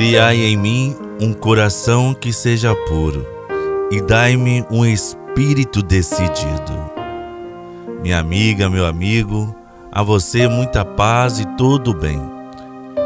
Criai 0.00 0.40
em 0.40 0.56
mim 0.56 0.96
um 1.20 1.34
coração 1.34 2.14
que 2.14 2.32
seja 2.32 2.74
puro 2.88 3.26
e 3.90 4.00
dai-me 4.00 4.64
um 4.70 4.82
espírito 4.82 5.82
decidido. 5.82 6.72
Minha 8.00 8.18
amiga, 8.18 8.70
meu 8.70 8.86
amigo, 8.86 9.54
a 9.92 10.02
você 10.02 10.48
muita 10.48 10.86
paz 10.86 11.38
e 11.38 11.44
todo 11.54 11.92
bem. 11.92 12.18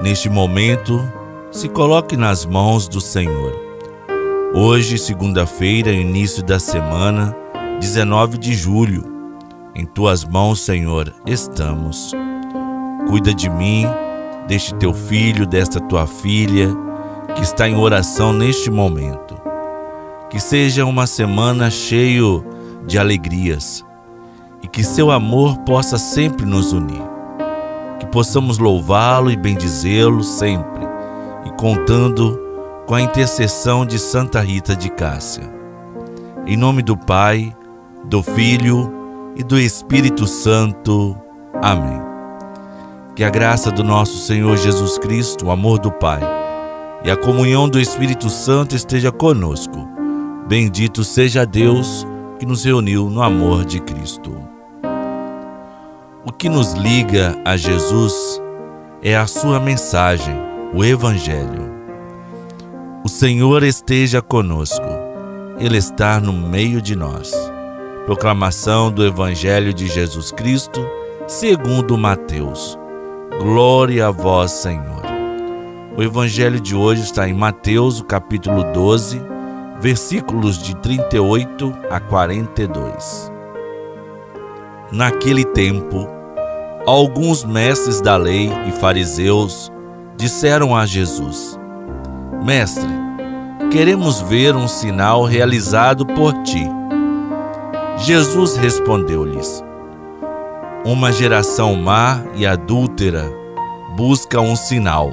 Neste 0.00 0.30
momento, 0.30 1.02
se 1.50 1.68
coloque 1.68 2.16
nas 2.16 2.46
mãos 2.46 2.86
do 2.86 3.00
Senhor. 3.00 3.52
Hoje, 4.54 4.96
segunda-feira, 4.96 5.90
início 5.90 6.40
da 6.40 6.60
semana, 6.60 7.34
19 7.80 8.38
de 8.38 8.54
julho. 8.54 9.02
Em 9.74 9.84
tuas 9.84 10.24
mãos, 10.24 10.60
Senhor, 10.60 11.12
estamos. 11.26 12.12
Cuida 13.08 13.34
de 13.34 13.50
mim, 13.50 13.86
deste 14.46 14.74
teu 14.74 14.92
filho, 14.92 15.46
desta 15.46 15.80
tua 15.80 16.06
filha, 16.06 16.68
que 17.34 17.42
está 17.42 17.68
em 17.68 17.76
oração 17.76 18.32
neste 18.32 18.70
momento. 18.70 19.36
Que 20.30 20.40
seja 20.40 20.84
uma 20.84 21.06
semana 21.06 21.70
cheio 21.70 22.44
de 22.86 22.98
alegrias 22.98 23.84
e 24.62 24.68
que 24.68 24.82
seu 24.82 25.10
amor 25.10 25.58
possa 25.58 25.98
sempre 25.98 26.46
nos 26.46 26.72
unir. 26.72 27.02
Que 28.00 28.06
possamos 28.06 28.58
louvá-lo 28.58 29.30
e 29.30 29.36
bendizê-lo 29.36 30.22
sempre 30.22 30.84
e 31.44 31.50
contando 31.58 32.40
com 32.86 32.94
a 32.94 33.00
intercessão 33.00 33.84
de 33.84 33.98
Santa 33.98 34.40
Rita 34.40 34.76
de 34.76 34.90
Cássia. 34.90 35.44
Em 36.46 36.56
nome 36.56 36.82
do 36.82 36.96
Pai, 36.96 37.54
do 38.04 38.22
Filho 38.22 38.92
e 39.36 39.42
do 39.42 39.58
Espírito 39.58 40.26
Santo. 40.26 41.16
Amém. 41.62 42.15
Que 43.16 43.24
a 43.24 43.30
graça 43.30 43.70
do 43.70 43.82
nosso 43.82 44.18
Senhor 44.18 44.58
Jesus 44.58 44.98
Cristo, 44.98 45.46
o 45.46 45.50
amor 45.50 45.78
do 45.78 45.90
Pai 45.90 46.20
e 47.02 47.10
a 47.10 47.16
comunhão 47.16 47.66
do 47.66 47.80
Espírito 47.80 48.28
Santo 48.28 48.76
esteja 48.76 49.10
conosco. 49.10 49.88
Bendito 50.46 51.02
seja 51.02 51.46
Deus 51.46 52.06
que 52.38 52.44
nos 52.44 52.62
reuniu 52.62 53.08
no 53.08 53.22
amor 53.22 53.64
de 53.64 53.80
Cristo. 53.80 54.36
O 56.26 56.30
que 56.30 56.50
nos 56.50 56.74
liga 56.74 57.40
a 57.42 57.56
Jesus 57.56 58.38
é 59.02 59.16
a 59.16 59.26
sua 59.26 59.58
mensagem 59.58 60.38
o 60.74 60.84
Evangelho. 60.84 61.72
O 63.02 63.08
Senhor 63.08 63.62
esteja 63.62 64.20
conosco, 64.20 64.84
Ele 65.58 65.78
está 65.78 66.20
no 66.20 66.34
meio 66.34 66.82
de 66.82 66.94
nós. 66.94 67.32
Proclamação 68.04 68.92
do 68.92 69.02
Evangelho 69.02 69.72
de 69.72 69.86
Jesus 69.86 70.30
Cristo, 70.32 70.86
segundo 71.26 71.96
Mateus. 71.96 72.78
Glória 73.38 74.06
a 74.06 74.10
vós, 74.10 74.50
Senhor. 74.50 75.02
O 75.94 76.02
Evangelho 76.02 76.58
de 76.58 76.74
hoje 76.74 77.02
está 77.02 77.28
em 77.28 77.34
Mateus, 77.34 78.02
capítulo 78.02 78.64
12, 78.72 79.20
versículos 79.78 80.58
de 80.58 80.74
38 80.76 81.72
a 81.90 82.00
42. 82.00 83.30
Naquele 84.90 85.44
tempo, 85.44 86.08
alguns 86.86 87.44
mestres 87.44 88.00
da 88.00 88.16
lei 88.16 88.50
e 88.66 88.72
fariseus 88.72 89.70
disseram 90.16 90.74
a 90.74 90.86
Jesus: 90.86 91.60
Mestre, 92.42 92.88
queremos 93.70 94.22
ver 94.22 94.56
um 94.56 94.66
sinal 94.66 95.24
realizado 95.24 96.06
por 96.06 96.32
ti. 96.42 96.66
Jesus 97.98 98.56
respondeu-lhes: 98.56 99.65
Uma 100.86 101.10
geração 101.10 101.74
má 101.74 102.22
e 102.36 102.46
adúltera 102.46 103.28
busca 103.96 104.40
um 104.40 104.54
sinal, 104.54 105.10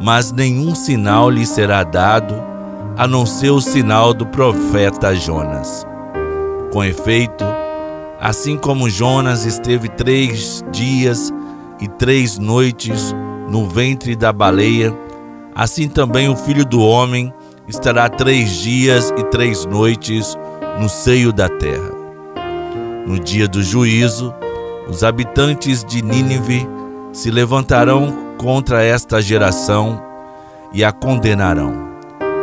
mas 0.00 0.30
nenhum 0.30 0.76
sinal 0.76 1.28
lhe 1.28 1.44
será 1.44 1.82
dado 1.82 2.40
a 2.96 3.04
não 3.08 3.26
ser 3.26 3.50
o 3.50 3.60
sinal 3.60 4.14
do 4.14 4.24
profeta 4.24 5.12
Jonas. 5.12 5.84
Com 6.72 6.84
efeito, 6.84 7.44
assim 8.20 8.56
como 8.56 8.88
Jonas 8.88 9.44
esteve 9.44 9.88
três 9.88 10.62
dias 10.70 11.32
e 11.80 11.88
três 11.88 12.38
noites 12.38 13.12
no 13.48 13.68
ventre 13.68 14.14
da 14.14 14.32
baleia, 14.32 14.96
assim 15.52 15.88
também 15.88 16.28
o 16.28 16.36
filho 16.36 16.64
do 16.64 16.80
homem 16.80 17.34
estará 17.66 18.08
três 18.08 18.50
dias 18.50 19.12
e 19.18 19.24
três 19.24 19.66
noites 19.66 20.38
no 20.80 20.88
seio 20.88 21.32
da 21.32 21.48
terra. 21.48 21.90
No 23.04 23.18
dia 23.18 23.48
do 23.48 23.64
juízo, 23.64 24.32
os 24.88 25.04
habitantes 25.04 25.84
de 25.84 26.02
Nínive 26.02 26.68
se 27.12 27.30
levantarão 27.30 28.34
contra 28.38 28.82
esta 28.82 29.20
geração 29.20 30.02
e 30.72 30.82
a 30.82 30.90
condenarão, 30.90 31.90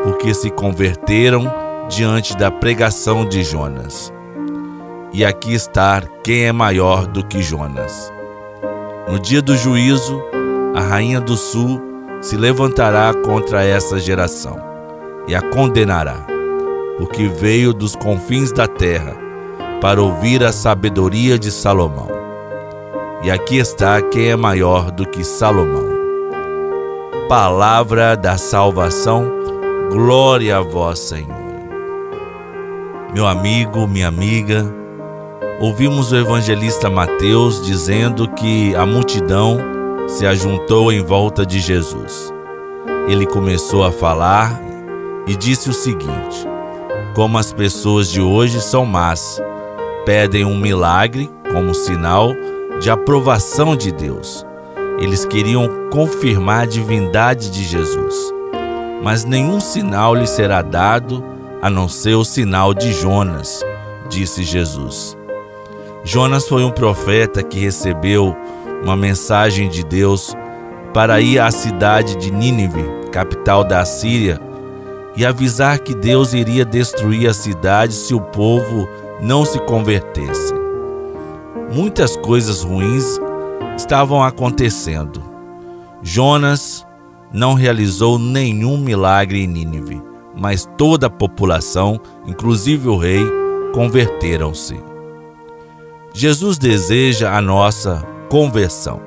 porque 0.03 0.33
se 0.33 0.49
converteram 0.49 1.51
diante 1.89 2.37
da 2.37 2.49
pregação 2.51 3.25
de 3.25 3.43
Jonas. 3.43 4.13
E 5.11 5.25
aqui 5.25 5.53
está 5.53 6.01
quem 6.23 6.45
é 6.45 6.51
maior 6.51 7.07
do 7.07 7.25
que 7.25 7.41
Jonas. 7.41 8.13
No 9.09 9.19
dia 9.19 9.41
do 9.41 9.57
juízo, 9.57 10.21
a 10.75 10.81
rainha 10.81 11.19
do 11.19 11.35
sul 11.35 11.81
se 12.21 12.37
levantará 12.37 13.11
contra 13.13 13.63
essa 13.63 13.97
geração 13.97 14.59
e 15.27 15.33
a 15.33 15.41
condenará, 15.41 16.27
porque 16.97 17.27
veio 17.27 17.73
dos 17.73 17.95
confins 17.95 18.51
da 18.51 18.67
terra 18.67 19.17
para 19.81 20.01
ouvir 20.01 20.43
a 20.43 20.51
sabedoria 20.51 21.39
de 21.39 21.51
Salomão. 21.51 22.18
E 23.21 23.29
aqui 23.29 23.57
está 23.57 24.01
quem 24.01 24.29
é 24.29 24.35
maior 24.37 24.91
do 24.91 25.05
que 25.05 25.25
Salomão. 25.25 25.89
Palavra 27.27 28.15
da 28.15 28.37
salvação, 28.37 29.29
glória 29.91 30.55
a 30.55 30.61
vós, 30.61 30.99
Senhor. 30.99 31.27
Meu 33.13 33.27
amigo, 33.27 33.85
minha 33.85 34.07
amiga, 34.07 34.65
ouvimos 35.59 36.13
o 36.13 36.15
evangelista 36.15 36.89
Mateus 36.89 37.61
dizendo 37.61 38.25
que 38.29 38.73
a 38.75 38.85
multidão 38.85 39.57
se 40.07 40.25
ajuntou 40.25 40.89
em 40.89 41.03
volta 41.03 41.45
de 41.45 41.59
Jesus. 41.59 42.33
Ele 43.09 43.25
começou 43.25 43.83
a 43.83 43.91
falar 43.91 44.57
e 45.27 45.35
disse 45.35 45.69
o 45.69 45.73
seguinte: 45.73 46.47
Como 47.13 47.37
as 47.37 47.51
pessoas 47.51 48.09
de 48.09 48.21
hoje 48.21 48.61
são 48.61 48.85
más, 48.85 49.41
pedem 50.05 50.45
um 50.45 50.57
milagre 50.57 51.29
como 51.51 51.75
sinal 51.75 52.33
de 52.79 52.89
aprovação 52.89 53.75
de 53.75 53.91
Deus. 53.91 54.45
Eles 54.99 55.25
queriam 55.25 55.89
confirmar 55.91 56.61
a 56.61 56.65
divindade 56.65 57.49
de 57.49 57.63
Jesus, 57.63 58.33
mas 59.01 59.23
nenhum 59.23 59.59
sinal 59.59 60.15
lhe 60.15 60.27
será 60.27 60.61
dado 60.61 61.23
a 61.61 61.69
não 61.69 61.87
ser 61.87 62.15
o 62.15 62.23
sinal 62.23 62.73
de 62.73 62.93
Jonas, 62.93 63.61
disse 64.09 64.43
Jesus. 64.43 65.17
Jonas 66.03 66.47
foi 66.47 66.63
um 66.63 66.71
profeta 66.71 67.43
que 67.43 67.59
recebeu 67.59 68.35
uma 68.83 68.95
mensagem 68.95 69.69
de 69.69 69.83
Deus 69.83 70.35
para 70.93 71.19
ir 71.19 71.39
à 71.39 71.51
cidade 71.51 72.15
de 72.15 72.31
Nínive, 72.31 72.83
capital 73.11 73.63
da 73.63 73.83
Síria, 73.85 74.39
e 75.15 75.25
avisar 75.25 75.79
que 75.79 75.93
Deus 75.93 76.33
iria 76.33 76.63
destruir 76.63 77.29
a 77.29 77.33
cidade 77.33 77.93
se 77.93 78.13
o 78.13 78.21
povo 78.21 78.87
não 79.19 79.43
se 79.43 79.59
convertesse. 79.59 80.48
Muitas 81.71 82.15
coisas 82.17 82.63
ruins 82.63 83.19
estavam 83.77 84.23
acontecendo. 84.23 85.21
Jonas 86.01 86.85
não 87.31 87.53
realizou 87.53 88.17
nenhum 88.17 88.77
milagre 88.77 89.43
em 89.43 89.47
Nínive, 89.47 90.01
mas 90.35 90.67
toda 90.77 91.07
a 91.07 91.11
população, 91.11 91.99
inclusive 92.25 92.89
o 92.89 92.97
rei, 92.97 93.23
converteram-se. 93.73 94.81
Jesus 96.13 96.57
deseja 96.57 97.35
a 97.35 97.41
nossa 97.41 98.03
conversão. 98.29 99.01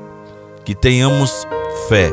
Que 0.65 0.75
tenhamos 0.75 1.45
fé, 1.89 2.13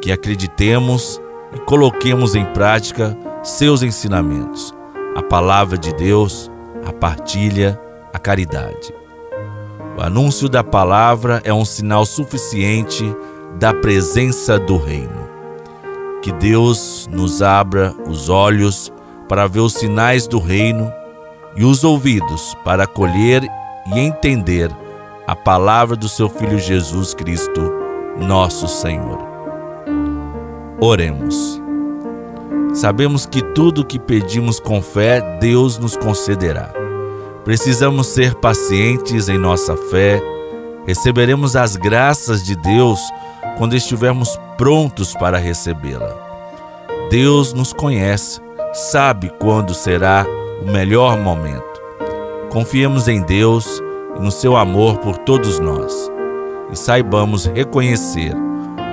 que 0.00 0.10
acreditemos 0.10 1.20
e 1.54 1.60
coloquemos 1.60 2.34
em 2.34 2.44
prática 2.46 3.16
seus 3.44 3.82
ensinamentos, 3.84 4.74
a 5.14 5.22
palavra 5.22 5.78
de 5.78 5.94
Deus, 5.94 6.50
a 6.84 6.92
partilha, 6.92 7.80
a 8.12 8.18
caridade. 8.18 9.01
O 9.96 10.00
anúncio 10.00 10.48
da 10.48 10.64
palavra 10.64 11.42
é 11.44 11.52
um 11.52 11.64
sinal 11.64 12.06
suficiente 12.06 13.04
da 13.58 13.74
presença 13.74 14.58
do 14.58 14.78
Reino. 14.78 15.28
Que 16.22 16.32
Deus 16.32 17.08
nos 17.10 17.42
abra 17.42 17.94
os 18.08 18.28
olhos 18.28 18.92
para 19.28 19.46
ver 19.46 19.60
os 19.60 19.74
sinais 19.74 20.26
do 20.26 20.38
Reino 20.38 20.90
e 21.56 21.64
os 21.64 21.84
ouvidos 21.84 22.56
para 22.64 22.84
acolher 22.84 23.42
e 23.94 23.98
entender 23.98 24.70
a 25.26 25.36
palavra 25.36 25.94
do 25.94 26.08
seu 26.08 26.28
Filho 26.28 26.58
Jesus 26.58 27.12
Cristo, 27.12 27.72
nosso 28.18 28.66
Senhor. 28.68 29.18
Oremos. 30.80 31.60
Sabemos 32.72 33.26
que 33.26 33.42
tudo 33.42 33.82
o 33.82 33.84
que 33.84 33.98
pedimos 33.98 34.58
com 34.58 34.80
fé, 34.80 35.20
Deus 35.38 35.78
nos 35.78 35.96
concederá. 35.96 36.81
Precisamos 37.44 38.06
ser 38.08 38.34
pacientes 38.36 39.28
em 39.28 39.36
nossa 39.36 39.76
fé. 39.76 40.22
Receberemos 40.86 41.56
as 41.56 41.76
graças 41.76 42.44
de 42.44 42.54
Deus 42.54 43.00
quando 43.58 43.74
estivermos 43.74 44.38
prontos 44.56 45.12
para 45.14 45.38
recebê-la. 45.38 46.14
Deus 47.10 47.52
nos 47.52 47.72
conhece, 47.72 48.40
sabe 48.72 49.30
quando 49.40 49.74
será 49.74 50.24
o 50.62 50.70
melhor 50.70 51.18
momento. 51.18 51.62
Confiemos 52.50 53.08
em 53.08 53.20
Deus 53.22 53.82
e 54.16 54.20
no 54.20 54.30
seu 54.30 54.56
amor 54.56 54.98
por 54.98 55.18
todos 55.18 55.58
nós 55.58 56.10
e 56.72 56.76
saibamos 56.76 57.46
reconhecer 57.46 58.34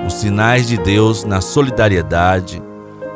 os 0.06 0.14
sinais 0.14 0.66
de 0.66 0.76
Deus 0.76 1.24
na 1.24 1.40
solidariedade, 1.40 2.62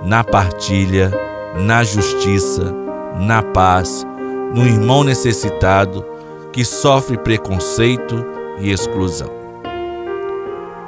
na 0.04 0.24
partilha, 0.24 1.12
na 1.56 1.84
justiça, 1.84 2.74
na 3.18 3.42
paz, 3.42 4.06
no 4.54 4.64
irmão 4.64 5.02
necessitado 5.02 6.06
que 6.52 6.64
sofre 6.64 7.18
preconceito 7.18 8.24
e 8.60 8.70
exclusão. 8.70 9.28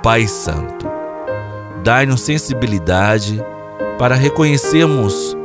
Pai 0.02 0.28
Santo, 0.28 0.86
dai-nos 1.82 2.20
sensibilidade 2.20 3.44
para 3.98 4.14
reconhecermos 4.14 5.36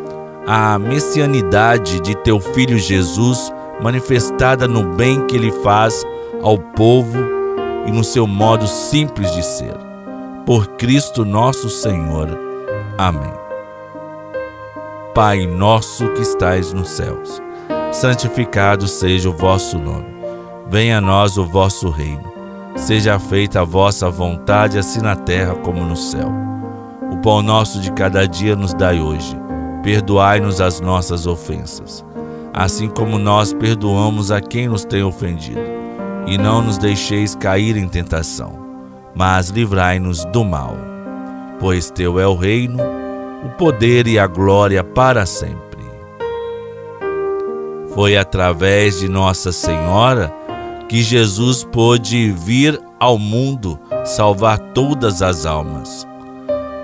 a 0.45 0.77
messianidade 0.77 1.99
de 2.01 2.15
teu 2.17 2.39
Filho 2.39 2.77
Jesus 2.77 3.51
manifestada 3.81 4.67
no 4.67 4.83
bem 4.83 5.25
que 5.25 5.35
ele 5.35 5.51
faz 5.63 6.05
ao 6.43 6.59
povo 6.59 7.17
e 7.87 7.91
no 7.91 8.03
seu 8.03 8.27
modo 8.27 8.67
simples 8.67 9.31
de 9.31 9.43
ser. 9.43 9.73
Por 10.45 10.67
Cristo 10.77 11.25
nosso 11.25 11.69
Senhor. 11.69 12.27
Amém. 12.97 13.33
Pai 15.15 15.47
nosso 15.47 16.07
que 16.09 16.21
estais 16.21 16.71
nos 16.71 16.89
céus, 16.89 17.41
santificado 17.91 18.87
seja 18.87 19.29
o 19.29 19.33
vosso 19.33 19.77
nome. 19.77 20.05
Venha 20.69 20.99
a 20.99 21.01
nós 21.01 21.37
o 21.37 21.45
vosso 21.45 21.89
reino. 21.89 22.31
Seja 22.75 23.19
feita 23.19 23.61
a 23.61 23.65
vossa 23.65 24.09
vontade, 24.09 24.77
assim 24.77 25.01
na 25.01 25.15
terra 25.15 25.55
como 25.55 25.83
no 25.83 25.95
céu. 25.95 26.31
O 27.11 27.17
pão 27.17 27.41
nosso 27.41 27.81
de 27.81 27.91
cada 27.91 28.25
dia 28.25 28.55
nos 28.55 28.73
dai 28.73 28.99
hoje. 29.01 29.35
Perdoai-nos 29.83 30.61
as 30.61 30.79
nossas 30.79 31.27
ofensas, 31.27 32.05
assim 32.53 32.87
como 32.87 33.17
nós 33.17 33.51
perdoamos 33.51 34.31
a 34.31 34.39
quem 34.39 34.69
nos 34.69 34.85
tem 34.85 35.03
ofendido. 35.03 35.59
E 36.27 36.37
não 36.37 36.61
nos 36.61 36.77
deixeis 36.77 37.35
cair 37.35 37.75
em 37.75 37.87
tentação, 37.87 38.53
mas 39.13 39.49
livrai-nos 39.49 40.23
do 40.25 40.45
mal. 40.45 40.77
Pois 41.59 41.91
teu 41.91 42.19
é 42.19 42.27
o 42.27 42.35
reino, 42.35 42.77
o 43.43 43.49
poder 43.57 44.07
e 44.07 44.17
a 44.17 44.27
glória 44.27 44.83
para 44.83 45.25
sempre. 45.25 45.70
Foi 47.93 48.15
através 48.15 48.99
de 48.99 49.09
Nossa 49.09 49.51
Senhora 49.51 50.33
que 50.87 51.01
Jesus 51.01 51.63
pôde 51.63 52.31
vir 52.31 52.79
ao 52.99 53.17
mundo 53.17 53.79
salvar 54.03 54.59
todas 54.59 55.21
as 55.21 55.45
almas. 55.45 56.07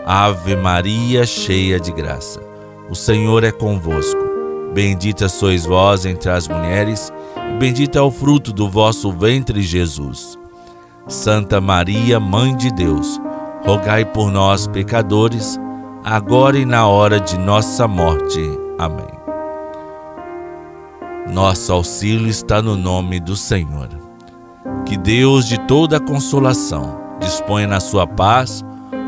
Ave 0.06 0.56
Maria, 0.56 1.26
cheia 1.26 1.80
de 1.80 1.92
graça, 1.92 2.42
o 2.90 2.96
Senhor 2.96 3.44
é 3.44 3.52
convosco. 3.52 4.28
Bendita 4.74 5.28
sois 5.28 5.66
vós 5.66 6.06
entre 6.06 6.30
as 6.30 6.48
mulheres, 6.48 7.12
e 7.36 7.58
bendito 7.58 7.98
é 7.98 8.02
o 8.02 8.12
fruto 8.12 8.54
do 8.54 8.70
vosso 8.70 9.12
ventre, 9.12 9.62
Jesus. 9.62 10.38
Santa 11.08 11.60
Maria, 11.60 12.20
Mãe 12.20 12.56
de 12.56 12.72
Deus, 12.72 13.20
rogai 13.66 14.06
por 14.06 14.32
nós, 14.32 14.68
pecadores, 14.68 15.60
agora 16.04 16.58
e 16.58 16.66
na 16.66 16.88
hora 16.88 17.20
de 17.20 17.38
nossa 17.38 17.88
morte. 17.88 18.40
Amém. 18.78 19.17
Nosso 21.32 21.74
auxílio 21.74 22.28
está 22.28 22.62
no 22.62 22.78
nome 22.78 23.20
do 23.20 23.36
Senhor. 23.36 23.90
Que 24.86 24.98
Deus 24.98 25.46
de 25.46 25.60
toda 25.68 26.00
consolação 26.00 26.98
disponha 27.20 27.68
na 27.68 27.82
sua 27.82 28.08
paz 28.08 28.64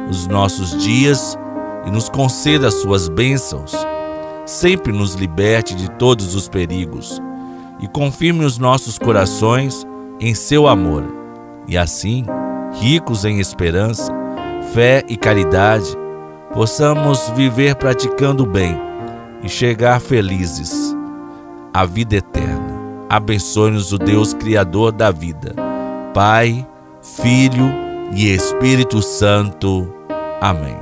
os 0.09 0.27
nossos 0.27 0.77
dias 0.83 1.37
e 1.85 1.91
nos 1.91 2.09
conceda 2.09 2.69
suas 2.71 3.07
bênçãos. 3.07 3.73
Sempre 4.45 4.91
nos 4.91 5.13
liberte 5.13 5.73
de 5.73 5.89
todos 5.91 6.35
os 6.35 6.49
perigos 6.49 7.21
e 7.79 7.87
confirme 7.87 8.43
os 8.43 8.57
nossos 8.57 8.99
corações 8.99 9.87
em 10.19 10.35
seu 10.35 10.67
amor. 10.67 11.05
E 11.67 11.77
assim, 11.77 12.25
ricos 12.81 13.23
em 13.23 13.39
esperança, 13.39 14.11
fé 14.73 15.03
e 15.07 15.15
caridade, 15.15 15.95
possamos 16.53 17.29
viver 17.29 17.75
praticando 17.75 18.43
o 18.43 18.47
bem 18.47 18.77
e 19.41 19.47
chegar 19.47 20.01
felizes 20.01 20.88
à 21.73 21.85
vida 21.85 22.15
eterna. 22.15 22.79
Abençoe-nos 23.09 23.91
o 23.91 23.97
Deus 23.97 24.33
Criador 24.33 24.91
da 24.91 25.11
vida, 25.11 25.55
Pai, 26.13 26.67
Filho 27.01 27.71
e 28.13 28.33
Espírito 28.33 29.01
Santo. 29.01 29.91
Amém. 30.39 30.77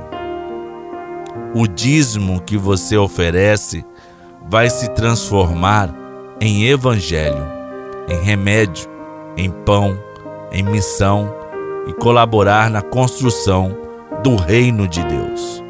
O 1.54 1.66
dízimo 1.66 2.40
que 2.42 2.56
você 2.56 2.96
oferece 2.96 3.84
vai 4.48 4.68
se 4.68 4.88
transformar 4.90 5.94
em 6.40 6.66
evangelho, 6.66 7.44
em 8.08 8.22
remédio, 8.22 8.88
em 9.36 9.50
pão, 9.50 9.98
em 10.52 10.62
missão 10.62 11.34
e 11.86 11.92
colaborar 11.94 12.70
na 12.70 12.82
construção 12.82 13.76
do 14.22 14.36
reino 14.36 14.86
de 14.86 15.02
Deus. 15.04 15.62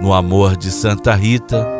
No 0.00 0.12
amor 0.12 0.56
de 0.56 0.70
Santa 0.70 1.14
Rita, 1.14 1.79